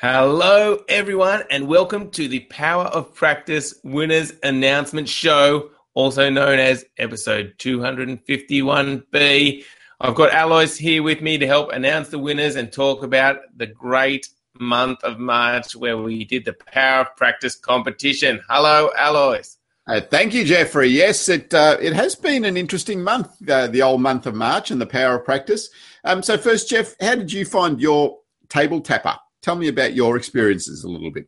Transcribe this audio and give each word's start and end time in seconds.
Hello, 0.00 0.78
everyone, 0.88 1.44
and 1.50 1.68
welcome 1.68 2.10
to 2.10 2.26
the 2.26 2.40
Power 2.40 2.86
of 2.86 3.14
Practice 3.14 3.74
Winners 3.84 4.32
Announcement 4.42 5.08
Show, 5.08 5.70
also 5.94 6.28
known 6.28 6.58
as 6.58 6.84
episode 6.98 7.54
251B. 7.58 9.64
I've 10.00 10.14
got 10.16 10.34
Alois 10.34 10.76
here 10.76 11.04
with 11.04 11.20
me 11.20 11.38
to 11.38 11.46
help 11.46 11.70
announce 11.70 12.08
the 12.08 12.18
winners 12.18 12.56
and 12.56 12.72
talk 12.72 13.04
about 13.04 13.38
the 13.56 13.66
great 13.66 14.28
month 14.58 15.04
of 15.04 15.20
March 15.20 15.76
where 15.76 15.96
we 15.96 16.24
did 16.24 16.44
the 16.44 16.54
Power 16.54 17.02
of 17.02 17.16
Practice 17.16 17.54
competition. 17.54 18.40
Hello, 18.48 18.90
Alois. 18.98 19.58
Uh, 19.86 20.00
thank 20.00 20.34
you, 20.34 20.44
Jeffrey. 20.44 20.88
Yes, 20.88 21.28
it 21.28 21.54
uh, 21.54 21.76
it 21.80 21.92
has 21.92 22.16
been 22.16 22.44
an 22.44 22.56
interesting 22.56 23.02
month, 23.02 23.48
uh, 23.48 23.68
the 23.68 23.82
old 23.82 24.00
month 24.00 24.26
of 24.26 24.34
March 24.34 24.70
and 24.70 24.80
the 24.80 24.86
power 24.86 25.16
of 25.16 25.24
practice. 25.24 25.70
Um, 26.04 26.22
so, 26.22 26.38
first, 26.38 26.68
Jeff, 26.68 26.94
how 27.00 27.16
did 27.16 27.32
you 27.32 27.44
find 27.44 27.80
your 27.80 28.18
table 28.48 28.80
tapper? 28.80 29.16
Tell 29.42 29.56
me 29.56 29.68
about 29.68 29.94
your 29.94 30.16
experiences 30.16 30.84
a 30.84 30.88
little 30.88 31.10
bit. 31.10 31.26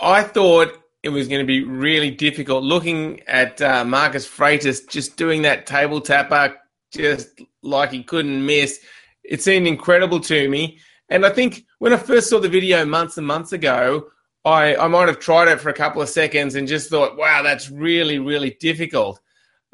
I 0.00 0.22
thought 0.22 0.78
it 1.02 1.10
was 1.10 1.28
going 1.28 1.40
to 1.40 1.46
be 1.46 1.64
really 1.64 2.10
difficult 2.10 2.64
looking 2.64 3.20
at 3.26 3.60
uh, 3.60 3.84
Marcos 3.84 4.28
Freitas 4.28 4.88
just 4.88 5.16
doing 5.16 5.42
that 5.42 5.66
table 5.66 6.00
tapper, 6.00 6.56
just 6.92 7.40
like 7.62 7.90
he 7.90 8.02
couldn't 8.02 8.44
miss. 8.44 8.80
It 9.24 9.42
seemed 9.42 9.66
incredible 9.66 10.20
to 10.20 10.48
me. 10.48 10.78
And 11.08 11.26
I 11.26 11.30
think 11.30 11.64
when 11.78 11.92
I 11.92 11.96
first 11.96 12.30
saw 12.30 12.38
the 12.38 12.48
video 12.48 12.84
months 12.84 13.18
and 13.18 13.26
months 13.26 13.52
ago, 13.52 14.06
I, 14.44 14.76
I 14.76 14.88
might 14.88 15.08
have 15.08 15.18
tried 15.18 15.48
it 15.48 15.60
for 15.60 15.68
a 15.68 15.74
couple 15.74 16.00
of 16.00 16.08
seconds 16.08 16.54
and 16.54 16.68
just 16.68 16.88
thought, 16.88 17.16
wow, 17.16 17.42
that's 17.42 17.70
really, 17.70 18.18
really 18.18 18.56
difficult. 18.60 19.20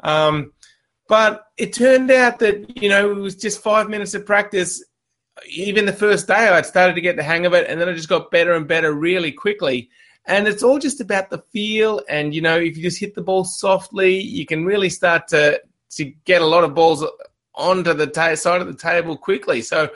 Um, 0.01 0.51
but 1.07 1.45
it 1.57 1.73
turned 1.73 2.11
out 2.11 2.39
that, 2.39 2.81
you 2.81 2.89
know, 2.89 3.11
it 3.11 3.15
was 3.15 3.35
just 3.35 3.63
five 3.63 3.89
minutes 3.89 4.13
of 4.13 4.25
practice. 4.25 4.83
Even 5.49 5.85
the 5.85 5.93
first 5.93 6.27
day, 6.27 6.49
I 6.49 6.61
started 6.61 6.95
to 6.95 7.01
get 7.01 7.15
the 7.15 7.23
hang 7.23 7.45
of 7.45 7.53
it, 7.53 7.69
and 7.69 7.79
then 7.79 7.89
I 7.89 7.93
just 7.93 8.09
got 8.09 8.31
better 8.31 8.53
and 8.53 8.67
better 8.67 8.93
really 8.93 9.31
quickly. 9.31 9.89
And 10.25 10.47
it's 10.47 10.63
all 10.63 10.79
just 10.79 10.99
about 10.99 11.29
the 11.29 11.43
feel. 11.53 12.01
And, 12.09 12.35
you 12.35 12.41
know, 12.41 12.57
if 12.57 12.75
you 12.75 12.83
just 12.83 12.99
hit 12.99 13.15
the 13.15 13.21
ball 13.21 13.45
softly, 13.45 14.19
you 14.19 14.45
can 14.45 14.65
really 14.65 14.89
start 14.89 15.27
to, 15.29 15.61
to 15.91 16.05
get 16.25 16.41
a 16.41 16.45
lot 16.45 16.63
of 16.63 16.75
balls 16.75 17.03
onto 17.55 17.93
the 17.93 18.07
ta- 18.07 18.35
side 18.35 18.61
of 18.61 18.67
the 18.67 18.75
table 18.75 19.15
quickly. 19.15 19.61
So 19.61 19.89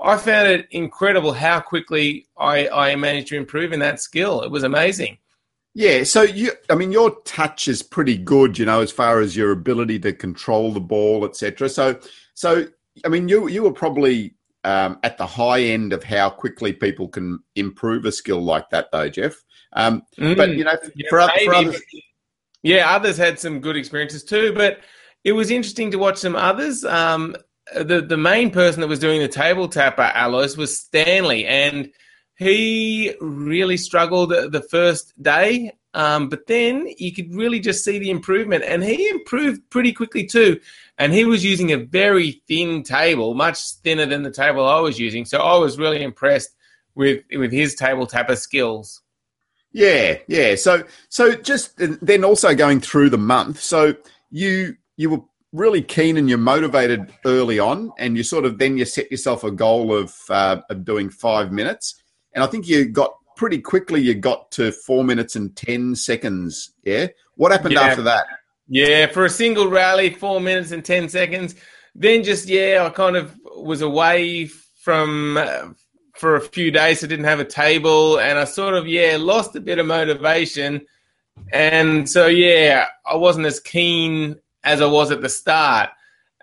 I 0.00 0.16
found 0.16 0.48
it 0.48 0.68
incredible 0.70 1.32
how 1.32 1.60
quickly 1.60 2.26
I, 2.36 2.68
I 2.68 2.96
managed 2.96 3.28
to 3.28 3.36
improve 3.36 3.72
in 3.72 3.80
that 3.80 4.00
skill. 4.00 4.42
It 4.42 4.50
was 4.50 4.64
amazing. 4.64 5.18
Yeah, 5.74 6.02
so 6.02 6.22
you, 6.22 6.50
I 6.70 6.74
mean, 6.74 6.90
your 6.90 7.10
touch 7.22 7.68
is 7.68 7.82
pretty 7.82 8.18
good, 8.18 8.58
you 8.58 8.64
know, 8.64 8.80
as 8.80 8.90
far 8.90 9.20
as 9.20 9.36
your 9.36 9.52
ability 9.52 10.00
to 10.00 10.12
control 10.12 10.72
the 10.72 10.80
ball, 10.80 11.24
etc. 11.24 11.68
So, 11.68 12.00
so 12.34 12.66
I 13.04 13.08
mean, 13.08 13.28
you 13.28 13.48
you 13.48 13.62
were 13.62 13.72
probably 13.72 14.34
um, 14.64 14.98
at 15.02 15.18
the 15.18 15.26
high 15.26 15.60
end 15.60 15.92
of 15.92 16.04
how 16.04 16.30
quickly 16.30 16.72
people 16.72 17.08
can 17.08 17.40
improve 17.54 18.04
a 18.04 18.12
skill 18.12 18.42
like 18.42 18.70
that, 18.70 18.88
though, 18.92 19.08
Jeff. 19.08 19.36
Um, 19.72 20.02
mm, 20.18 20.36
but 20.36 20.50
you 20.50 20.64
know, 20.64 20.76
yeah, 20.94 21.06
for, 21.10 21.28
for 21.44 21.54
others, 21.54 21.82
yeah, 22.62 22.90
others 22.90 23.16
had 23.16 23.38
some 23.38 23.60
good 23.60 23.76
experiences 23.76 24.24
too. 24.24 24.52
But 24.54 24.80
it 25.24 25.32
was 25.32 25.50
interesting 25.50 25.90
to 25.92 25.98
watch 25.98 26.18
some 26.18 26.36
others. 26.36 26.84
Um, 26.84 27.36
the 27.74 28.00
the 28.00 28.16
main 28.16 28.50
person 28.50 28.80
that 28.80 28.88
was 28.88 28.98
doing 28.98 29.20
the 29.20 29.28
table 29.28 29.68
tapper, 29.68 30.10
Alois, 30.14 30.56
was 30.56 30.78
Stanley, 30.78 31.46
and 31.46 31.90
he 32.36 33.14
really 33.20 33.76
struggled 33.76 34.30
the 34.30 34.66
first 34.70 35.20
day. 35.20 35.72
Um, 35.98 36.28
but 36.28 36.46
then 36.46 36.88
you 36.96 37.12
could 37.12 37.34
really 37.34 37.58
just 37.58 37.84
see 37.84 37.98
the 37.98 38.10
improvement, 38.10 38.62
and 38.62 38.84
he 38.84 39.08
improved 39.08 39.68
pretty 39.68 39.92
quickly 39.92 40.24
too. 40.24 40.60
And 40.96 41.12
he 41.12 41.24
was 41.24 41.44
using 41.44 41.72
a 41.72 41.76
very 41.76 42.40
thin 42.46 42.84
table, 42.84 43.34
much 43.34 43.58
thinner 43.82 44.06
than 44.06 44.22
the 44.22 44.30
table 44.30 44.64
I 44.64 44.78
was 44.78 45.00
using. 45.00 45.24
So 45.24 45.38
I 45.38 45.58
was 45.58 45.76
really 45.76 46.04
impressed 46.04 46.54
with 46.94 47.24
with 47.32 47.50
his 47.50 47.74
table 47.74 48.06
tapper 48.06 48.36
skills. 48.36 49.02
Yeah, 49.72 50.18
yeah. 50.28 50.54
So 50.54 50.84
so 51.08 51.34
just 51.34 51.72
then 51.76 52.22
also 52.22 52.54
going 52.54 52.80
through 52.80 53.10
the 53.10 53.18
month. 53.18 53.60
So 53.60 53.96
you 54.30 54.76
you 54.96 55.10
were 55.10 55.22
really 55.52 55.82
keen 55.82 56.16
and 56.16 56.28
you're 56.28 56.38
motivated 56.38 57.12
early 57.24 57.58
on, 57.58 57.90
and 57.98 58.16
you 58.16 58.22
sort 58.22 58.44
of 58.44 58.58
then 58.58 58.78
you 58.78 58.84
set 58.84 59.10
yourself 59.10 59.42
a 59.42 59.50
goal 59.50 59.92
of 59.92 60.14
uh, 60.30 60.60
of 60.70 60.84
doing 60.84 61.10
five 61.10 61.50
minutes, 61.50 62.00
and 62.34 62.44
I 62.44 62.46
think 62.46 62.68
you 62.68 62.84
got 62.88 63.17
pretty 63.38 63.58
quickly. 63.58 64.02
You 64.02 64.14
got 64.14 64.50
to 64.52 64.72
four 64.72 65.02
minutes 65.04 65.36
and 65.36 65.56
ten 65.56 65.94
seconds. 65.94 66.72
Yeah, 66.84 67.06
what 67.36 67.52
happened 67.52 67.74
yeah. 67.74 67.82
after 67.82 68.02
that? 68.02 68.26
Yeah, 68.68 69.06
for 69.06 69.24
a 69.24 69.30
single 69.30 69.68
rally, 69.68 70.10
four 70.10 70.40
minutes 70.40 70.72
and 70.72 70.84
ten 70.84 71.08
seconds. 71.08 71.54
Then 71.94 72.22
just 72.22 72.48
yeah, 72.48 72.84
I 72.84 72.90
kind 72.90 73.16
of 73.16 73.34
was 73.56 73.80
away 73.80 74.46
from. 74.46 75.38
Uh, 75.38 75.68
for 76.14 76.34
a 76.34 76.40
few 76.40 76.72
days, 76.72 77.04
I 77.04 77.06
didn't 77.06 77.26
have 77.26 77.38
a 77.38 77.44
table, 77.44 78.18
and 78.18 78.40
I 78.40 78.44
sort 78.44 78.74
of 78.74 78.88
yeah 78.88 79.16
lost 79.20 79.54
a 79.54 79.60
bit 79.60 79.78
of 79.78 79.86
motivation, 79.86 80.84
and 81.52 82.10
so 82.10 82.26
yeah, 82.26 82.86
I 83.06 83.14
wasn't 83.14 83.46
as 83.46 83.60
keen 83.60 84.36
as 84.64 84.82
I 84.82 84.86
was 84.86 85.12
at 85.12 85.22
the 85.22 85.28
start. 85.28 85.90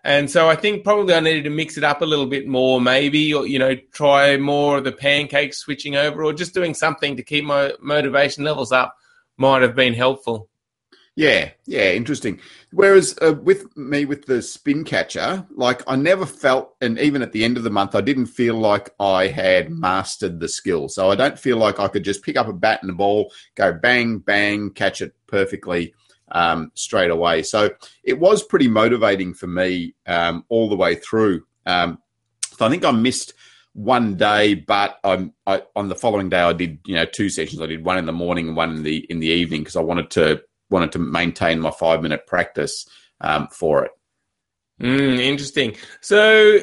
And 0.05 0.29
so 0.29 0.47
I 0.47 0.55
think 0.55 0.83
probably 0.83 1.15
I 1.15 1.19
needed 1.19 1.45
to 1.45 1.49
mix 1.49 1.77
it 1.77 1.83
up 1.83 2.03
a 2.03 2.05
little 2.05 2.27
bit 2.27 2.47
more, 2.47 2.79
maybe, 2.79 3.33
or, 3.33 3.47
you 3.47 3.57
know, 3.57 3.73
try 3.91 4.37
more 4.37 4.77
of 4.77 4.83
the 4.83 4.91
pancakes 4.91 5.57
switching 5.57 5.95
over, 5.95 6.23
or 6.23 6.31
just 6.31 6.53
doing 6.53 6.75
something 6.75 7.17
to 7.17 7.23
keep 7.23 7.43
my 7.43 7.73
motivation 7.81 8.43
levels 8.43 8.71
up 8.71 8.95
might 9.37 9.63
have 9.63 9.75
been 9.75 9.95
helpful. 9.95 10.47
Yeah, 11.15 11.49
yeah, 11.65 11.91
interesting. 11.93 12.39
Whereas 12.71 13.17
uh, 13.19 13.33
with 13.33 13.75
me 13.75 14.05
with 14.05 14.27
the 14.27 14.43
spin 14.43 14.83
catcher, 14.83 15.47
like 15.49 15.81
I 15.87 15.95
never 15.95 16.27
felt, 16.27 16.75
and 16.81 16.99
even 16.99 17.23
at 17.23 17.31
the 17.31 17.43
end 17.43 17.57
of 17.57 17.63
the 17.63 17.71
month, 17.71 17.95
I 17.95 18.01
didn't 18.01 18.27
feel 18.27 18.59
like 18.59 18.91
I 18.99 19.27
had 19.27 19.71
mastered 19.71 20.39
the 20.39 20.49
skill. 20.49 20.87
So 20.87 21.09
I 21.09 21.15
don't 21.15 21.39
feel 21.39 21.57
like 21.57 21.79
I 21.79 21.87
could 21.87 22.03
just 22.03 22.21
pick 22.21 22.37
up 22.37 22.47
a 22.47 22.53
bat 22.53 22.83
and 22.83 22.91
a 22.91 22.93
ball, 22.93 23.31
go 23.55 23.73
bang, 23.73 24.19
bang, 24.19 24.69
catch 24.69 25.01
it 25.01 25.15
perfectly 25.25 25.95
um, 26.31 26.71
straight 26.75 27.11
away. 27.11 27.43
So 27.43 27.71
it 28.03 28.19
was 28.19 28.43
pretty 28.43 28.67
motivating 28.67 29.33
for 29.33 29.47
me 29.47 29.95
um, 30.07 30.43
all 30.49 30.69
the 30.69 30.75
way 30.75 30.95
through. 30.95 31.45
Um, 31.65 31.99
so 32.57 32.65
I 32.65 32.69
think 32.69 32.85
I 32.85 32.91
missed 32.91 33.33
one 33.73 34.15
day, 34.15 34.53
but 34.55 34.99
I, 35.03 35.29
on 35.75 35.89
the 35.89 35.95
following 35.95 36.29
day 36.29 36.39
I 36.39 36.53
did 36.53 36.79
you 36.85 36.95
know 36.95 37.05
two 37.05 37.29
sessions. 37.29 37.61
I 37.61 37.67
did 37.67 37.85
one 37.85 37.97
in 37.97 38.05
the 38.05 38.13
morning 38.13 38.47
and 38.47 38.57
one 38.57 38.71
in 38.71 38.83
the 38.83 38.97
in 39.09 39.19
the 39.19 39.27
evening 39.27 39.61
because 39.61 39.75
I 39.75 39.81
wanted 39.81 40.09
to 40.11 40.41
wanted 40.69 40.91
to 40.93 40.99
maintain 40.99 41.59
my 41.59 41.71
five 41.71 42.01
minute 42.01 42.25
practice 42.25 42.87
um, 43.21 43.47
for 43.51 43.85
it. 43.85 43.91
Mm, 44.81 45.19
interesting. 45.19 45.75
So. 46.01 46.59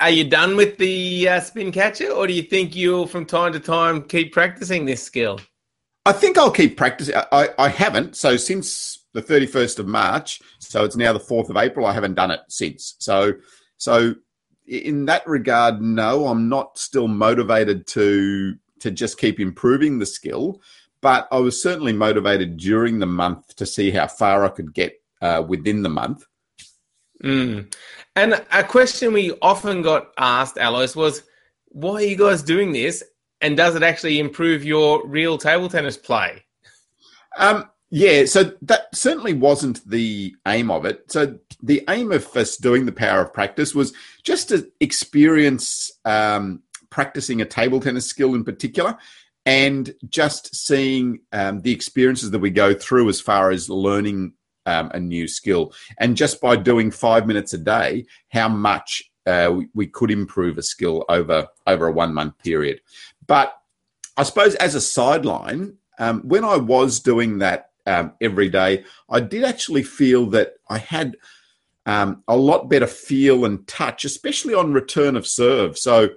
Are 0.00 0.10
you 0.10 0.24
done 0.24 0.56
with 0.56 0.78
the 0.78 1.28
uh, 1.28 1.38
spin 1.38 1.70
catcher, 1.70 2.10
or 2.10 2.26
do 2.26 2.32
you 2.32 2.42
think 2.42 2.74
you'll 2.74 3.06
from 3.06 3.24
time 3.24 3.52
to 3.52 3.60
time 3.60 4.02
keep 4.02 4.32
practicing 4.32 4.84
this 4.84 5.00
skill? 5.00 5.38
I 6.04 6.10
think 6.10 6.36
I'll 6.36 6.50
keep 6.50 6.76
practicing. 6.76 7.14
I, 7.30 7.50
I 7.56 7.68
haven't. 7.68 8.16
So 8.16 8.36
since 8.36 9.01
the 9.12 9.22
31st 9.22 9.78
of 9.78 9.86
March. 9.86 10.40
So 10.58 10.84
it's 10.84 10.96
now 10.96 11.12
the 11.12 11.20
4th 11.20 11.50
of 11.50 11.56
April. 11.56 11.86
I 11.86 11.92
haven't 11.92 12.14
done 12.14 12.30
it 12.30 12.40
since. 12.48 12.96
So, 12.98 13.34
so 13.76 14.14
in 14.66 15.06
that 15.06 15.26
regard, 15.26 15.80
no, 15.80 16.26
I'm 16.26 16.48
not 16.48 16.78
still 16.78 17.08
motivated 17.08 17.86
to 17.88 18.56
to 18.80 18.90
just 18.90 19.18
keep 19.18 19.38
improving 19.38 20.00
the 20.00 20.06
skill, 20.06 20.60
but 21.00 21.28
I 21.30 21.38
was 21.38 21.62
certainly 21.62 21.92
motivated 21.92 22.56
during 22.56 22.98
the 22.98 23.06
month 23.06 23.54
to 23.56 23.64
see 23.64 23.92
how 23.92 24.08
far 24.08 24.44
I 24.44 24.48
could 24.48 24.74
get 24.74 25.00
uh, 25.20 25.44
within 25.46 25.82
the 25.82 25.88
month. 25.88 26.26
Mm. 27.22 27.72
And 28.16 28.44
a 28.50 28.64
question 28.64 29.12
we 29.12 29.32
often 29.40 29.82
got 29.82 30.10
asked, 30.18 30.58
Alois, 30.58 30.96
was, 30.96 31.22
"Why 31.66 31.94
are 31.94 32.02
you 32.02 32.16
guys 32.16 32.42
doing 32.42 32.72
this? 32.72 33.04
And 33.40 33.56
does 33.56 33.74
it 33.76 33.82
actually 33.82 34.18
improve 34.18 34.64
your 34.64 35.06
real 35.06 35.38
table 35.38 35.68
tennis 35.68 35.96
play?" 35.96 36.44
Um, 37.38 37.68
yeah, 37.94 38.24
so 38.24 38.52
that 38.62 38.86
certainly 38.94 39.34
wasn't 39.34 39.86
the 39.86 40.34
aim 40.46 40.70
of 40.70 40.86
it. 40.86 41.12
So 41.12 41.38
the 41.62 41.84
aim 41.90 42.10
of 42.10 42.26
us 42.34 42.56
doing 42.56 42.86
the 42.86 42.90
power 42.92 43.20
of 43.20 43.34
practice 43.34 43.74
was 43.74 43.92
just 44.22 44.48
to 44.48 44.66
experience 44.80 45.92
um, 46.06 46.62
practicing 46.88 47.42
a 47.42 47.44
table 47.44 47.80
tennis 47.80 48.06
skill 48.06 48.34
in 48.34 48.44
particular, 48.44 48.96
and 49.44 49.94
just 50.08 50.56
seeing 50.56 51.20
um, 51.32 51.60
the 51.60 51.70
experiences 51.70 52.30
that 52.30 52.38
we 52.38 52.48
go 52.48 52.72
through 52.72 53.10
as 53.10 53.20
far 53.20 53.50
as 53.50 53.68
learning 53.68 54.32
um, 54.64 54.90
a 54.94 54.98
new 54.98 55.28
skill, 55.28 55.74
and 55.98 56.16
just 56.16 56.40
by 56.40 56.56
doing 56.56 56.90
five 56.90 57.26
minutes 57.26 57.52
a 57.52 57.58
day, 57.58 58.06
how 58.30 58.48
much 58.48 59.02
uh, 59.26 59.50
we, 59.54 59.68
we 59.74 59.86
could 59.86 60.10
improve 60.10 60.56
a 60.56 60.62
skill 60.62 61.04
over 61.10 61.46
over 61.66 61.88
a 61.88 61.92
one 61.92 62.14
month 62.14 62.38
period. 62.38 62.80
But 63.26 63.54
I 64.16 64.22
suppose 64.22 64.54
as 64.54 64.74
a 64.74 64.80
sideline, 64.80 65.76
um, 65.98 66.22
when 66.22 66.42
I 66.42 66.56
was 66.56 66.98
doing 66.98 67.36
that 67.40 67.71
um, 67.86 68.12
every 68.20 68.48
day, 68.48 68.84
I 69.08 69.20
did 69.20 69.44
actually 69.44 69.82
feel 69.82 70.26
that 70.26 70.54
I 70.68 70.78
had 70.78 71.16
um, 71.86 72.22
a 72.28 72.36
lot 72.36 72.68
better 72.68 72.86
feel 72.86 73.44
and 73.44 73.66
touch, 73.66 74.04
especially 74.04 74.54
on 74.54 74.72
return 74.72 75.16
of 75.16 75.26
serve. 75.26 75.76
So 75.78 76.10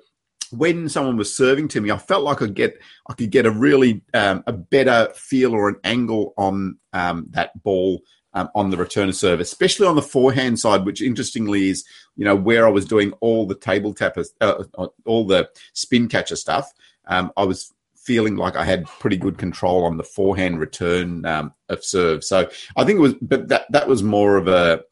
when 0.51 0.89
someone 0.89 1.17
was 1.17 1.35
serving 1.35 1.67
to 1.69 1.81
me, 1.81 1.91
I 1.91 1.97
felt 1.97 2.23
like 2.23 2.41
I 2.41 2.47
get 2.47 2.79
I 3.09 3.13
could 3.13 3.31
get 3.31 3.45
a 3.45 3.51
really 3.51 4.01
um, 4.13 4.43
a 4.47 4.53
better 4.53 5.11
feel 5.15 5.53
or 5.53 5.69
an 5.69 5.77
angle 5.83 6.33
on 6.37 6.77
um, 6.93 7.27
that 7.31 7.61
ball 7.63 8.01
um, 8.33 8.49
on 8.53 8.69
the 8.69 8.77
return 8.77 9.09
of 9.09 9.15
serve, 9.15 9.39
especially 9.39 9.87
on 9.87 9.95
the 9.95 10.01
forehand 10.01 10.59
side, 10.59 10.85
which 10.85 11.01
interestingly 11.01 11.69
is 11.69 11.85
you 12.15 12.25
know 12.25 12.35
where 12.35 12.67
I 12.67 12.69
was 12.69 12.85
doing 12.85 13.11
all 13.21 13.47
the 13.47 13.55
table 13.55 13.93
tappers, 13.93 14.33
uh, 14.41 14.63
uh 14.77 14.87
all 15.05 15.25
the 15.25 15.49
spin 15.73 16.07
catcher 16.07 16.35
stuff. 16.35 16.71
um, 17.07 17.31
I 17.35 17.43
was 17.43 17.73
feeling 18.05 18.35
like 18.35 18.55
I 18.55 18.63
had 18.63 18.85
pretty 18.85 19.17
good 19.17 19.37
control 19.37 19.83
on 19.83 19.97
the 19.97 20.03
forehand 20.03 20.59
return 20.59 21.25
um, 21.25 21.53
of 21.69 21.83
serve. 21.83 22.23
So 22.23 22.49
I 22.77 22.85
think 22.85 22.97
it 22.97 23.01
was, 23.01 23.15
but 23.21 23.47
that 23.49 23.71
that 23.71 23.87
was 23.87 24.03
more 24.03 24.37
of 24.37 24.47
a 24.47 24.83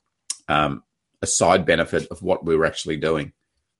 um, 0.48 0.84
a 1.22 1.28
side 1.28 1.66
benefit 1.66 2.08
of 2.12 2.22
what 2.22 2.46
we 2.46 2.56
were 2.56 2.66
actually 2.66 2.98
doing. 2.98 3.32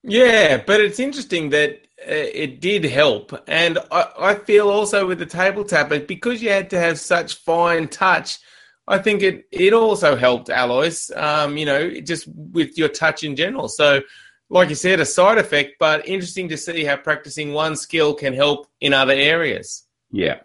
Yeah, 0.02 0.62
but 0.64 0.80
it's 0.80 1.00
interesting 1.00 1.50
that 1.50 1.70
uh, 2.06 2.12
it 2.12 2.60
did 2.60 2.84
help, 2.84 3.32
and 3.48 3.78
I, 3.90 4.06
I 4.18 4.34
feel 4.34 4.68
also 4.68 5.06
with 5.06 5.18
the 5.18 5.26
table 5.26 5.64
tapper 5.64 5.98
because 6.00 6.42
you 6.42 6.50
had 6.50 6.70
to 6.70 6.78
have 6.78 6.98
such 6.98 7.36
fine 7.36 7.88
touch. 7.88 8.38
I 8.86 8.98
think 8.98 9.22
it 9.22 9.46
it 9.50 9.72
also 9.72 10.14
helped 10.14 10.50
Alois. 10.50 11.10
Um, 11.16 11.56
you 11.56 11.64
know, 11.64 12.00
just 12.00 12.28
with 12.28 12.76
your 12.76 12.88
touch 12.88 13.24
in 13.24 13.34
general. 13.34 13.68
So 13.68 14.02
like 14.50 14.68
you 14.68 14.74
said, 14.74 15.00
a 15.00 15.06
side 15.06 15.38
effect, 15.38 15.74
but 15.78 16.06
interesting 16.08 16.48
to 16.48 16.56
see 16.56 16.84
how 16.84 16.96
practicing 16.96 17.52
one 17.52 17.76
skill 17.76 18.14
can 18.14 18.34
help 18.34 18.66
in 18.80 18.92
other 18.92 19.12
areas. 19.12 19.86
Yeah, 20.10 20.40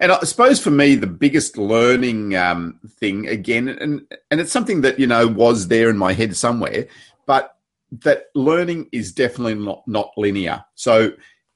and 0.00 0.12
I 0.12 0.20
suppose 0.20 0.60
for 0.60 0.70
me 0.70 0.96
the 0.96 1.06
biggest 1.06 1.56
learning 1.56 2.36
um, 2.36 2.78
thing 2.98 3.26
again, 3.26 3.68
and 3.68 4.02
and 4.30 4.40
it's 4.40 4.52
something 4.52 4.82
that 4.82 4.98
you 4.98 5.06
know 5.06 5.26
was 5.26 5.68
there 5.68 5.88
in 5.88 5.96
my 5.96 6.12
head 6.12 6.36
somewhere, 6.36 6.88
but 7.24 7.56
that 8.02 8.24
learning 8.34 8.88
is 8.92 9.12
definitely 9.12 9.54
not 9.54 9.86
not 9.88 10.12
linear. 10.18 10.62
So 10.74 11.12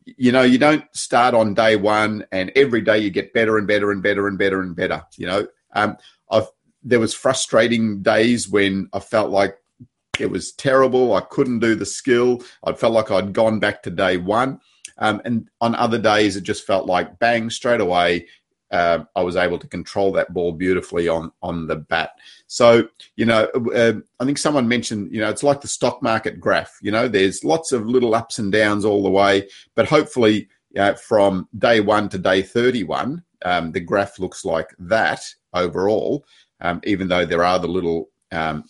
you 0.07 0.33
know 0.33 0.43
you 0.43 0.57
don't 0.57 0.85
start 0.97 1.35
on 1.35 1.53
day 1.53 1.77
one 1.77 2.25
and 2.33 2.51
every 2.57 2.81
day 2.81 3.01
you 3.01 3.11
get 3.11 3.35
better 3.35 3.59
and 3.59 3.67
better 3.67 3.93
and 3.93 4.03
better 4.03 4.29
and 4.29 4.39
better 4.39 4.63
and 4.63 4.75
better. 4.75 5.05
You 5.19 5.27
know, 5.27 5.47
um, 5.75 5.99
I've 6.31 6.49
there 6.83 7.01
was 7.01 7.13
frustrating 7.13 8.03
days 8.03 8.49
when 8.49 8.89
I 8.93 9.01
felt 9.01 9.31
like 9.31 9.59
it 10.21 10.31
was 10.31 10.53
terrible. 10.53 11.15
I 11.15 11.21
couldn't 11.21 11.61
do 11.61 11.75
the 11.75 11.87
skill. 11.87 12.43
I 12.65 12.73
felt 12.73 12.93
like 12.93 13.11
I'd 13.11 13.33
gone 13.33 13.59
back 13.59 13.83
to 13.83 13.91
day 13.91 14.17
one. 14.17 14.61
Um, 14.99 15.23
and 15.25 15.49
on 15.61 15.75
other 15.75 15.99
days, 15.99 16.37
it 16.37 16.43
just 16.43 16.67
felt 16.67 16.87
like 16.87 17.19
bang, 17.19 17.51
straight 17.51 17.81
away, 17.81 18.27
uh, 18.71 19.05
I 19.17 19.23
was 19.23 19.37
able 19.37 19.59
to 19.59 19.67
control 19.67 20.13
that 20.13 20.33
ball 20.35 20.53
beautifully 20.53 21.09
on 21.09 21.33
on 21.43 21.67
the 21.67 21.77
bat. 21.77 22.11
So 22.47 22.89
you 23.17 23.25
know, 23.25 23.45
uh, 23.75 23.95
I 24.21 24.25
think 24.25 24.39
someone 24.39 24.69
mentioned 24.69 25.13
you 25.13 25.21
know 25.21 25.31
it's 25.31 25.43
like 25.43 25.61
the 25.61 25.69
stock 25.69 26.03
market 26.03 26.41
graph. 26.41 26.79
You 26.83 26.91
know, 26.91 27.09
there's 27.09 27.45
lots 27.45 27.73
of 27.73 27.87
little 27.87 28.15
ups 28.15 28.39
and 28.39 28.53
downs 28.53 28.85
all 28.85 29.03
the 29.03 29.11
way, 29.11 29.49
but 29.75 29.89
hopefully 29.89 30.49
uh, 30.77 30.95
from 30.95 31.49
day 31.57 31.81
one 31.81 32.09
to 32.11 32.19
day 32.19 32.43
thirty 32.43 32.85
one, 32.85 33.23
um, 33.45 33.73
the 33.73 33.81
graph 33.81 34.19
looks 34.19 34.45
like 34.45 34.69
that 34.79 35.23
overall. 35.55 36.25
Um, 36.61 36.81
even 36.85 37.09
though 37.09 37.25
there 37.25 37.45
are 37.45 37.59
the 37.59 37.69
little 37.69 38.11
um, 38.33 38.65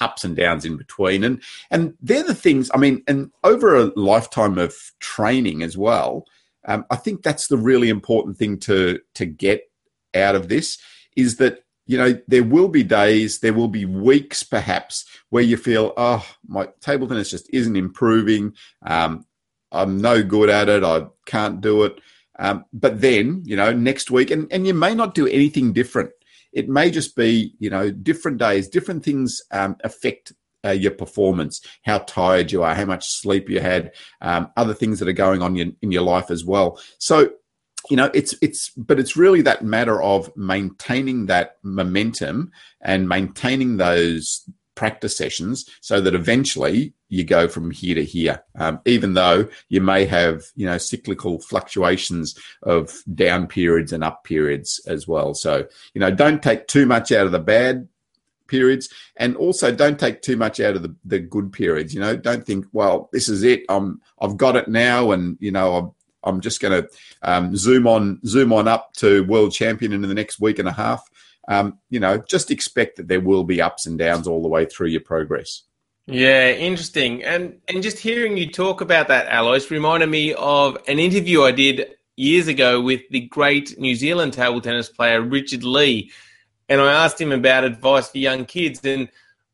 ups 0.00 0.24
and 0.24 0.36
downs 0.36 0.64
in 0.64 0.76
between. 0.76 1.24
And 1.24 1.42
and 1.70 1.94
they're 2.00 2.24
the 2.24 2.34
things. 2.34 2.70
I 2.74 2.78
mean, 2.78 3.02
and 3.06 3.30
over 3.44 3.76
a 3.76 3.92
lifetime 3.96 4.58
of 4.58 4.74
training 5.00 5.62
as 5.62 5.76
well, 5.76 6.26
um, 6.66 6.84
I 6.90 6.96
think 6.96 7.22
that's 7.22 7.48
the 7.48 7.58
really 7.58 7.88
important 7.88 8.36
thing 8.36 8.58
to 8.60 9.00
to 9.14 9.26
get 9.26 9.70
out 10.14 10.34
of 10.34 10.48
this 10.48 10.78
is 11.16 11.36
that 11.36 11.64
you 11.86 11.98
know 11.98 12.18
there 12.28 12.44
will 12.44 12.68
be 12.68 12.82
days, 12.82 13.40
there 13.40 13.54
will 13.54 13.68
be 13.68 13.84
weeks, 13.84 14.42
perhaps 14.42 15.04
where 15.30 15.42
you 15.42 15.56
feel, 15.56 15.92
oh, 15.96 16.26
my 16.46 16.68
table 16.80 17.06
tennis 17.06 17.30
just 17.30 17.48
isn't 17.52 17.76
improving. 17.76 18.54
Um, 18.84 19.26
I'm 19.70 20.00
no 20.00 20.22
good 20.22 20.48
at 20.48 20.68
it. 20.68 20.82
I 20.82 21.06
can't 21.26 21.60
do 21.60 21.84
it. 21.84 22.00
Um, 22.38 22.64
but 22.72 23.00
then, 23.00 23.42
you 23.44 23.56
know, 23.56 23.72
next 23.72 24.10
week, 24.10 24.30
and, 24.30 24.50
and 24.52 24.66
you 24.66 24.74
may 24.74 24.94
not 24.94 25.14
do 25.14 25.26
anything 25.26 25.72
different. 25.72 26.10
It 26.58 26.68
may 26.68 26.90
just 26.90 27.14
be, 27.14 27.54
you 27.60 27.70
know, 27.70 27.92
different 27.92 28.38
days, 28.38 28.68
different 28.68 29.04
things 29.04 29.40
um, 29.52 29.76
affect 29.84 30.32
uh, 30.64 30.70
your 30.70 30.90
performance, 30.90 31.60
how 31.84 31.98
tired 31.98 32.50
you 32.50 32.64
are, 32.64 32.74
how 32.74 32.84
much 32.84 33.06
sleep 33.06 33.48
you 33.48 33.60
had, 33.60 33.92
um, 34.20 34.50
other 34.56 34.74
things 34.74 34.98
that 34.98 35.08
are 35.08 35.12
going 35.12 35.40
on 35.40 35.56
in, 35.56 35.76
in 35.82 35.92
your 35.92 36.02
life 36.02 36.32
as 36.32 36.44
well. 36.44 36.80
So, 36.98 37.30
you 37.88 37.96
know, 37.96 38.10
it's 38.12 38.34
it's, 38.42 38.70
but 38.70 38.98
it's 38.98 39.16
really 39.16 39.40
that 39.42 39.62
matter 39.62 40.02
of 40.02 40.36
maintaining 40.36 41.26
that 41.26 41.58
momentum 41.62 42.50
and 42.80 43.08
maintaining 43.08 43.76
those 43.76 44.44
practice 44.78 45.16
sessions 45.16 45.68
so 45.80 46.00
that 46.00 46.14
eventually 46.14 46.92
you 47.08 47.24
go 47.24 47.48
from 47.48 47.72
here 47.72 47.96
to 47.96 48.04
here. 48.04 48.44
Um, 48.54 48.78
even 48.84 49.14
though 49.14 49.48
you 49.68 49.80
may 49.80 50.06
have 50.06 50.44
you 50.54 50.66
know 50.66 50.78
cyclical 50.78 51.40
fluctuations 51.40 52.38
of 52.62 52.94
down 53.12 53.48
periods 53.48 53.92
and 53.92 54.04
up 54.04 54.22
periods 54.22 54.80
as 54.86 55.08
well. 55.08 55.34
So 55.34 55.66
you 55.94 56.00
know 56.00 56.12
don't 56.12 56.44
take 56.44 56.68
too 56.68 56.86
much 56.86 57.10
out 57.10 57.26
of 57.26 57.32
the 57.32 57.40
bad 57.40 57.88
periods 58.46 58.88
and 59.16 59.36
also 59.36 59.74
don't 59.74 59.98
take 59.98 60.22
too 60.22 60.36
much 60.36 60.60
out 60.60 60.76
of 60.76 60.82
the, 60.82 60.94
the 61.04 61.18
good 61.18 61.52
periods. 61.52 61.92
You 61.92 62.00
know 62.00 62.16
don't 62.16 62.46
think 62.46 62.66
well 62.72 63.08
this 63.12 63.28
is 63.28 63.42
it. 63.42 63.64
I'm 63.68 64.00
i've 64.20 64.36
got 64.36 64.54
it 64.54 64.68
now 64.68 65.10
and 65.10 65.36
you 65.40 65.50
know 65.50 65.76
i'm 65.76 65.90
I'm 66.24 66.40
just 66.40 66.60
going 66.60 66.82
to 66.82 66.88
um, 67.22 67.56
zoom 67.56 67.86
on, 67.86 68.20
zoom 68.26 68.52
on 68.52 68.66
up 68.66 68.92
to 68.94 69.24
world 69.24 69.52
champion 69.52 69.92
in 69.92 70.02
the 70.02 70.12
next 70.14 70.40
week 70.40 70.58
and 70.58 70.68
a 70.68 70.72
half 70.72 71.08
um, 71.48 71.78
you 71.88 71.98
know, 71.98 72.18
just 72.18 72.50
expect 72.50 72.96
that 72.96 73.08
there 73.08 73.20
will 73.20 73.42
be 73.42 73.60
ups 73.60 73.86
and 73.86 73.98
downs 73.98 74.28
all 74.28 74.42
the 74.42 74.48
way 74.48 74.66
through 74.66 74.88
your 74.88 75.00
progress. 75.00 75.62
Yeah, 76.06 76.50
interesting. 76.50 77.24
And 77.24 77.60
and 77.68 77.82
just 77.82 77.98
hearing 77.98 78.36
you 78.36 78.50
talk 78.50 78.80
about 78.80 79.08
that, 79.08 79.26
Alois, 79.30 79.70
reminded 79.70 80.08
me 80.08 80.34
of 80.34 80.76
an 80.86 80.98
interview 80.98 81.42
I 81.42 81.52
did 81.52 81.94
years 82.16 82.48
ago 82.48 82.80
with 82.80 83.02
the 83.10 83.20
great 83.20 83.78
New 83.78 83.94
Zealand 83.94 84.34
table 84.34 84.60
tennis 84.60 84.88
player 84.88 85.20
Richard 85.20 85.64
Lee, 85.64 86.10
and 86.68 86.80
I 86.80 87.04
asked 87.04 87.20
him 87.20 87.32
about 87.32 87.64
advice 87.64 88.08
for 88.08 88.18
young 88.18 88.44
kids, 88.44 88.80
and 88.84 89.08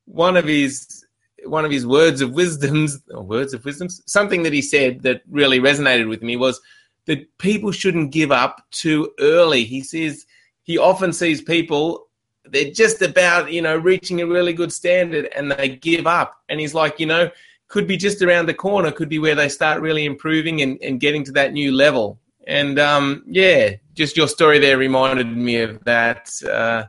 one 0.05 0.37
of 0.37 0.44
his 0.44 1.05
one 1.44 1.64
of 1.64 1.70
his 1.70 1.87
words 1.87 2.20
of 2.20 2.32
wisdoms, 2.32 3.00
or 3.11 3.23
words 3.23 3.55
of 3.55 3.64
wisdoms, 3.64 4.02
something 4.06 4.43
that 4.43 4.52
he 4.52 4.62
said 4.62 5.02
that 5.02 5.23
really 5.31 5.61
resonated 5.61 6.08
with 6.08 6.23
me 6.23 6.37
was 6.37 6.61
that 7.06 7.37
people 7.38 7.70
shouldn't 7.70 8.12
give 8.12 8.32
up 8.32 8.64
too 8.70 9.12
early. 9.20 9.64
He 9.64 9.82
says 9.82 10.25
he 10.65 10.77
often 10.79 11.13
sees 11.13 11.41
people 11.41 12.09
they're 12.47 12.71
just 12.71 13.01
about 13.03 13.53
you 13.53 13.63
know 13.63 13.77
reaching 13.77 14.21
a 14.21 14.27
really 14.27 14.53
good 14.53 14.73
standard 14.73 15.29
and 15.35 15.53
they 15.53 15.69
give 15.69 16.07
up. 16.07 16.43
And 16.49 16.61
he's 16.61 16.75
like 16.75 17.01
you 17.01 17.07
know 17.07 17.31
could 17.69 17.87
be 17.87 17.97
just 17.97 18.23
around 18.23 18.47
the 18.47 18.55
corner 18.55 18.91
could 18.91 19.09
be 19.09 19.19
where 19.19 19.35
they 19.35 19.49
start 19.49 19.81
really 19.81 20.05
improving 20.05 20.61
and, 20.61 20.79
and 20.83 21.01
getting 21.01 21.25
to 21.25 21.33
that 21.33 21.53
new 21.53 21.73
level. 21.73 22.19
And 22.47 22.79
um, 22.79 23.23
yeah 23.27 23.71
just 23.95 24.17
your 24.17 24.29
story 24.29 24.59
there 24.59 24.77
reminded 24.77 25.35
me 25.37 25.61
of 25.61 25.83
that 25.85 26.31
uh, 26.45 26.85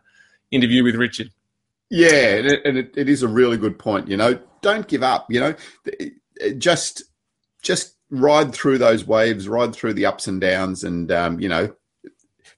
interview 0.52 0.84
with 0.84 0.96
richard. 0.96 1.32
Yeah 1.90 2.36
and, 2.38 2.48
it, 2.48 2.62
and 2.66 2.78
it, 2.78 2.94
it 2.98 3.10
is 3.10 3.24
a 3.24 3.28
really 3.28 3.58
good 3.58 3.80
point 3.80 4.08
you 4.08 4.18
know. 4.18 4.40
Don't 4.62 4.88
give 4.88 5.04
up 5.04 5.32
you 5.32 5.40
know. 5.40 5.56
Just 6.58 7.04
just 7.62 7.96
ride 8.12 8.54
through 8.54 8.78
those 8.78 9.06
waves 9.06 9.48
ride 9.48 9.74
through 9.74 9.94
the 9.94 10.06
ups 10.06 10.28
and 10.28 10.42
downs 10.42 10.84
and 10.84 11.12
um, 11.12 11.40
you 11.40 11.50
know 11.50 11.74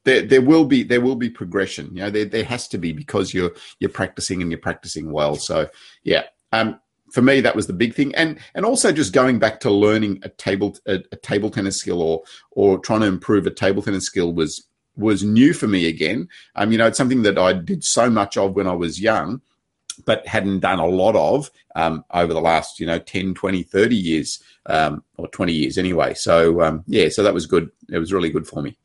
there, 0.07 0.21
there 0.21 0.41
will 0.41 0.63
be 0.63 0.83
there 0.83 1.01
will 1.01 1.17
be 1.17 1.29
progression. 1.29 1.89
You 1.93 2.03
know, 2.03 2.09
there, 2.09 2.23
there 2.23 2.45
has 2.45 2.67
to 2.69 2.77
be 2.77 2.93
because 2.93 3.33
you're 3.33 3.51
you're 3.79 3.89
practicing 3.89 4.41
and 4.41 4.49
you're 4.49 4.59
practicing 4.59 5.11
well. 5.11 5.35
So 5.35 5.69
yeah, 6.03 6.23
um, 6.53 6.79
for 7.11 7.21
me 7.21 7.41
that 7.41 7.57
was 7.57 7.67
the 7.67 7.73
big 7.73 7.93
thing, 7.93 8.15
and 8.15 8.39
and 8.55 8.65
also 8.65 8.93
just 8.93 9.11
going 9.11 9.37
back 9.37 9.59
to 9.59 9.69
learning 9.69 10.19
a 10.23 10.29
table 10.29 10.77
a, 10.87 11.03
a 11.11 11.17
table 11.17 11.49
tennis 11.49 11.77
skill 11.77 12.01
or 12.01 12.23
or 12.51 12.79
trying 12.79 13.01
to 13.01 13.07
improve 13.07 13.45
a 13.45 13.51
table 13.51 13.81
tennis 13.81 14.05
skill 14.05 14.33
was 14.33 14.65
was 14.95 15.23
new 15.23 15.53
for 15.53 15.67
me 15.67 15.87
again. 15.87 16.29
Um, 16.55 16.71
you 16.71 16.77
know, 16.77 16.87
it's 16.87 16.97
something 16.97 17.23
that 17.23 17.37
I 17.37 17.51
did 17.51 17.83
so 17.83 18.09
much 18.09 18.37
of 18.37 18.55
when 18.55 18.65
I 18.65 18.73
was 18.73 19.01
young, 19.01 19.41
but 20.05 20.25
hadn't 20.25 20.61
done 20.61 20.79
a 20.79 20.87
lot 20.87 21.17
of 21.17 21.51
um, 21.75 22.05
over 22.11 22.33
the 22.33 22.41
last, 22.41 22.79
you 22.79 22.87
know, 22.87 22.97
10, 22.97 23.35
20, 23.35 23.61
30 23.61 23.95
years, 23.95 24.41
um, 24.65 25.03
or 25.17 25.27
20 25.27 25.53
years 25.53 25.77
anyway. 25.77 26.15
So, 26.15 26.61
um, 26.61 26.83
yeah, 26.87 27.09
so 27.09 27.21
that 27.21 27.33
was 27.33 27.45
good. 27.45 27.69
It 27.89 27.99
was 27.99 28.11
really 28.11 28.31
good 28.31 28.47
for 28.47 28.63
me. 28.63 28.75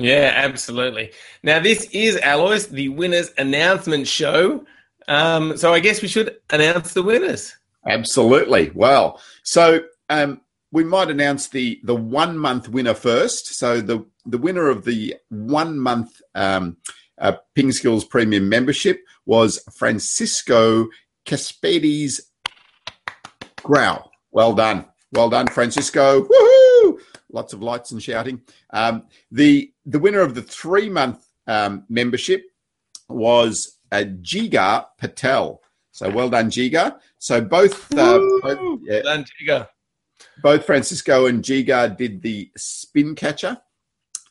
Yeah, 0.00 0.32
absolutely. 0.34 1.12
Now, 1.42 1.60
this 1.60 1.84
is 1.92 2.18
Alois, 2.22 2.66
the 2.66 2.88
winners 2.88 3.30
announcement 3.36 4.08
show. 4.08 4.64
Um, 5.08 5.56
so 5.56 5.74
I 5.74 5.80
guess 5.80 6.00
we 6.00 6.08
should 6.08 6.36
announce 6.48 6.94
the 6.94 7.02
winners. 7.02 7.54
Absolutely. 7.86 8.70
Well, 8.74 9.20
so 9.42 9.80
um, 10.08 10.40
we 10.72 10.84
might 10.84 11.10
announce 11.10 11.48
the 11.48 11.80
the 11.84 11.94
one 11.94 12.38
month 12.38 12.68
winner 12.68 12.94
first. 12.94 13.54
So 13.54 13.80
the 13.80 14.06
the 14.24 14.38
winner 14.38 14.68
of 14.68 14.84
the 14.84 15.16
one 15.28 15.78
month 15.78 16.20
um, 16.34 16.76
uh, 17.18 17.32
Ping 17.54 17.72
Skills 17.72 18.04
Premium 18.04 18.48
membership 18.48 19.02
was 19.26 19.62
Francisco 19.76 20.88
Caspades 21.26 22.20
Grau. 23.62 24.08
Well 24.30 24.54
done. 24.54 24.86
Well 25.12 25.28
done, 25.28 25.48
Francisco. 25.48 26.22
Woohoo! 26.22 27.00
Lots 27.32 27.52
of 27.52 27.62
lights 27.62 27.90
and 27.90 28.02
shouting. 28.02 28.42
Um, 28.70 29.04
the 29.30 29.72
the 29.90 29.98
winner 29.98 30.20
of 30.20 30.34
the 30.34 30.42
three 30.42 30.88
month 30.88 31.26
um, 31.46 31.84
membership 31.88 32.44
was 33.08 33.78
uh, 33.90 34.04
Jigar 34.22 34.86
Patel. 34.98 35.60
So 35.90 36.08
well 36.08 36.30
done, 36.30 36.50
Jigar. 36.50 36.98
So 37.18 37.40
both, 37.40 37.92
uh, 37.96 38.18
both 38.42 38.80
yeah, 38.84 38.94
well 38.94 39.02
done, 39.02 39.24
Jigar. 39.24 39.68
Both 40.42 40.64
Francisco 40.64 41.26
and 41.26 41.42
Jigar 41.42 41.96
did 41.96 42.22
the 42.22 42.50
spin 42.56 43.14
catcher, 43.14 43.60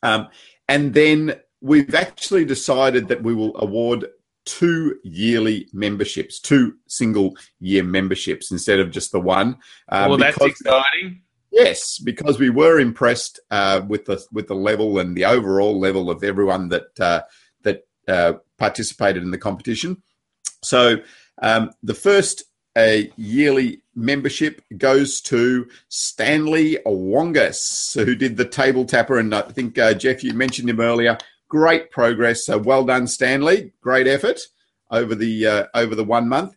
um, 0.01 0.29
and 0.67 0.93
then 0.93 1.35
we've 1.61 1.93
actually 1.93 2.45
decided 2.45 3.07
that 3.09 3.21
we 3.21 3.33
will 3.35 3.57
award 3.57 4.05
two 4.45 4.97
yearly 5.03 5.67
memberships, 5.73 6.39
two 6.39 6.75
single 6.87 7.35
year 7.59 7.83
memberships 7.83 8.51
instead 8.51 8.79
of 8.79 8.91
just 8.91 9.11
the 9.11 9.19
one. 9.19 9.57
Um, 9.89 10.09
well, 10.09 10.17
that's 10.17 10.41
exciting. 10.41 11.21
Yes, 11.51 11.97
because 11.99 12.39
we 12.39 12.49
were 12.49 12.79
impressed 12.79 13.39
uh, 13.49 13.81
with 13.87 14.05
the 14.05 14.23
with 14.31 14.47
the 14.47 14.55
level 14.55 14.99
and 14.99 15.15
the 15.15 15.25
overall 15.25 15.79
level 15.79 16.09
of 16.09 16.23
everyone 16.23 16.69
that 16.69 16.99
uh, 16.99 17.21
that 17.63 17.87
uh, 18.07 18.33
participated 18.57 19.23
in 19.23 19.31
the 19.31 19.37
competition. 19.37 20.03
So 20.61 20.97
um, 21.41 21.71
the 21.81 21.95
first 21.95 22.43
yearly 23.17 23.81
membership 23.95 24.61
goes 24.77 25.19
to 25.21 25.67
Stanley 25.89 26.77
Wongus, 26.85 27.93
who 28.05 28.15
did 28.15 28.37
the 28.37 28.45
table 28.45 28.85
tapper, 28.85 29.19
and 29.19 29.33
I 29.35 29.41
think 29.41 29.77
uh, 29.77 29.93
Jeff, 29.93 30.23
you 30.23 30.33
mentioned 30.33 30.69
him 30.69 30.79
earlier. 30.79 31.17
Great 31.49 31.91
progress, 31.91 32.45
so 32.45 32.57
well 32.57 32.85
done, 32.85 33.07
Stanley. 33.07 33.73
Great 33.81 34.07
effort 34.07 34.39
over 34.91 35.15
the 35.15 35.47
uh, 35.47 35.65
over 35.73 35.95
the 35.95 36.03
one 36.03 36.29
month. 36.29 36.55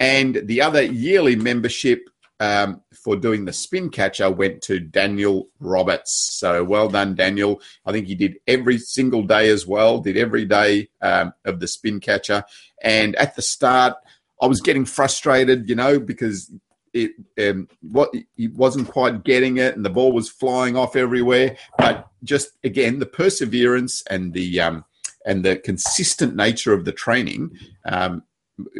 And 0.00 0.42
the 0.44 0.60
other 0.60 0.82
yearly 0.82 1.36
membership 1.36 2.08
um, 2.40 2.82
for 2.92 3.16
doing 3.16 3.44
the 3.44 3.52
spin 3.52 3.90
catcher 3.90 4.30
went 4.30 4.62
to 4.62 4.80
Daniel 4.80 5.48
Roberts. 5.60 6.36
So 6.38 6.64
well 6.64 6.88
done, 6.88 7.14
Daniel. 7.14 7.60
I 7.86 7.92
think 7.92 8.06
he 8.06 8.14
did 8.14 8.36
every 8.46 8.78
single 8.78 9.22
day 9.22 9.48
as 9.50 9.66
well, 9.66 10.00
did 10.00 10.16
every 10.16 10.44
day 10.44 10.88
um, 11.00 11.32
of 11.44 11.60
the 11.60 11.68
spin 11.68 12.00
catcher. 12.00 12.44
And 12.82 13.14
at 13.16 13.36
the 13.36 13.42
start, 13.42 13.94
I 14.40 14.46
was 14.46 14.60
getting 14.60 14.84
frustrated, 14.84 15.68
you 15.68 15.74
know, 15.74 15.98
because 15.98 16.50
it 16.92 17.12
um, 17.38 17.68
what 17.80 18.14
he 18.36 18.48
wasn't 18.48 18.88
quite 18.88 19.24
getting 19.24 19.56
it, 19.56 19.74
and 19.76 19.84
the 19.84 19.90
ball 19.90 20.12
was 20.12 20.28
flying 20.28 20.76
off 20.76 20.96
everywhere. 20.96 21.56
But 21.76 22.08
just 22.22 22.50
again, 22.62 22.98
the 22.98 23.06
perseverance 23.06 24.02
and 24.08 24.32
the 24.32 24.60
um, 24.60 24.84
and 25.24 25.44
the 25.44 25.56
consistent 25.56 26.36
nature 26.36 26.72
of 26.72 26.84
the 26.84 26.92
training 26.92 27.58
um, 27.84 28.22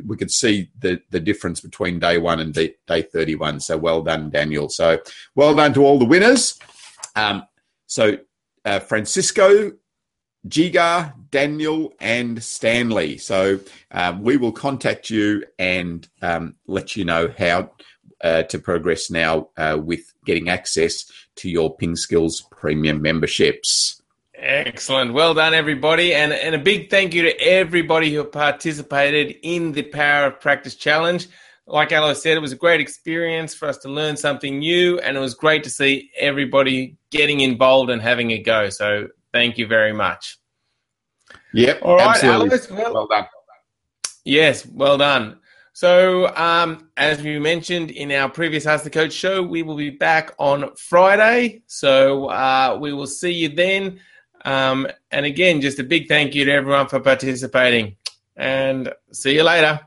we 0.05 0.17
could 0.17 0.31
see 0.31 0.71
the, 0.79 1.01
the 1.11 1.21
difference 1.21 1.61
between 1.61 1.99
day 1.99 2.19
one 2.19 2.41
and 2.41 2.55
day, 2.55 2.75
day 2.87 3.03
31. 3.03 3.61
So 3.61 3.77
well 3.77 4.03
done, 4.03 4.31
Daniel. 4.31 4.69
So 4.69 4.99
well 5.35 5.55
done 5.55 5.75
to 5.75 5.85
all 5.85 5.99
the 5.99 6.05
winners. 6.05 6.59
Um, 7.17 7.45
so 7.87 8.19
uh, 8.65 8.81
Francisco, 8.81 9.73
Jigar, 10.49 11.15
Daniel, 11.31 11.93
and 12.01 12.43
Stanley. 12.43 13.19
So 13.19 13.61
um, 13.91 14.23
we 14.23 14.37
will 14.37 14.53
contact 14.53 15.11
you 15.11 15.45
and 15.59 16.07
um, 16.23 16.57
let 16.67 16.97
you 16.97 17.05
know 17.05 17.33
how 17.37 17.71
uh, 18.23 18.43
to 18.45 18.59
progress 18.59 19.11
now 19.11 19.49
uh, 19.57 19.79
with 19.83 20.13
getting 20.25 20.49
access 20.49 21.11
to 21.37 21.51
your 21.51 21.75
Ping 21.77 21.97
Skills 21.97 22.47
premium 22.51 23.03
memberships. 23.03 24.01
Excellent. 24.45 25.15
Well 25.15 25.33
done, 25.33 25.55
everybody. 25.55 26.15
And, 26.15 26.31
and 26.31 26.55
a 26.55 26.59
big 26.59 26.91
thank 26.91 27.15
you 27.15 27.23
to 27.23 27.41
everybody 27.41 28.13
who 28.13 28.23
participated 28.25 29.37
in 29.43 29.73
the 29.73 29.85
Power 29.85 30.27
of 30.27 30.41
Practice 30.41 30.75
Challenge. 30.75 31.27
Like 31.67 31.93
Aloe 31.93 32.13
said, 32.13 32.37
it 32.37 32.41
was 32.41 32.53
a 32.53 32.57
great 32.57 32.79
experience 32.79 33.55
for 33.55 33.69
us 33.69 33.79
to 33.79 33.89
learn 33.89 34.19
something 34.19 34.59
new, 34.59 34.99
and 34.99 35.17
it 35.17 35.21
was 35.21 35.33
great 35.33 35.65
to 35.65 35.71
see 35.71 36.11
everybody 36.19 36.99
getting 37.11 37.41
involved 37.41 37.89
and 37.89 38.03
having 38.03 38.33
a 38.33 38.39
go. 38.39 38.69
So 38.69 39.09
thank 39.33 39.57
you 39.57 39.67
very 39.67 39.95
much. 39.95 40.39
Yep. 41.55 41.81
All 41.81 41.97
right, 41.97 42.23
Alois. 42.23 42.69
Well, 42.71 42.93
well 42.93 43.07
done. 43.07 43.25
Yes, 44.27 44.67
well 44.67 44.99
done. 44.99 45.39
So, 45.73 46.29
um, 46.37 46.91
as 46.99 47.23
we 47.23 47.39
mentioned 47.39 47.91
in 47.91 48.13
our 48.13 48.29
previous 48.29 48.67
Ask 48.67 48.85
the 48.85 48.91
Coach 48.91 49.15
show, 49.15 49.43
we 49.43 49.63
will 49.63 49.77
be 49.77 49.89
back 49.89 50.35
on 50.39 50.77
Friday. 50.77 51.63
So, 51.67 52.27
uh, 52.27 52.77
we 52.79 52.93
will 52.93 53.07
see 53.07 53.33
you 53.33 53.49
then. 53.49 54.01
Um, 54.45 54.87
and 55.11 55.25
again, 55.25 55.61
just 55.61 55.79
a 55.79 55.85
big 55.85 56.09
thank 56.09 56.35
you 56.35 56.45
to 56.45 56.53
everyone 56.53 56.89
for 56.89 57.01
participating 57.01 57.97
and 58.37 58.93
see 59.13 59.35
you 59.35 59.43
later. 59.43 59.81